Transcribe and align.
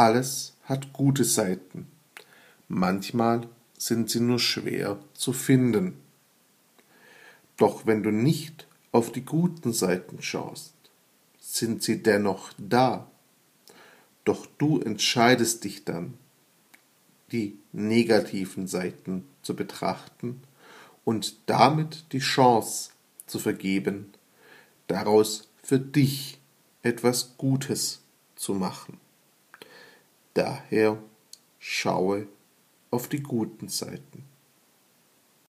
alles 0.00 0.54
hat 0.64 0.94
gute 0.94 1.24
Seiten. 1.24 1.86
Manchmal 2.68 3.46
sind 3.76 4.08
sie 4.08 4.20
nur 4.20 4.38
schwer 4.38 4.98
zu 5.12 5.34
finden. 5.34 6.00
Doch 7.58 7.86
wenn 7.86 8.02
du 8.02 8.10
nicht 8.10 8.66
auf 8.92 9.12
die 9.12 9.26
guten 9.26 9.74
Seiten 9.74 10.22
schaust, 10.22 10.72
sind 11.38 11.82
sie 11.82 12.02
dennoch 12.02 12.52
da. 12.56 13.10
Doch 14.24 14.46
du 14.56 14.80
entscheidest 14.80 15.64
dich 15.64 15.84
dann, 15.84 16.14
die 17.30 17.58
negativen 17.72 18.66
Seiten 18.66 19.26
zu 19.42 19.54
betrachten 19.54 20.40
und 21.04 21.36
damit 21.44 22.06
die 22.12 22.20
Chance 22.20 22.92
zu 23.26 23.38
vergeben, 23.38 24.14
daraus 24.86 25.50
für 25.62 25.78
dich 25.78 26.38
etwas 26.82 27.34
Gutes 27.36 28.00
zu 28.34 28.54
machen. 28.54 28.98
Daher 30.34 30.98
schaue 31.58 32.26
auf 32.90 33.08
die 33.08 33.22
guten 33.22 33.68
Seiten. 33.68 34.29